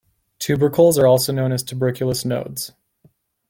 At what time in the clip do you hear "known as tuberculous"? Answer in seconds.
1.31-2.25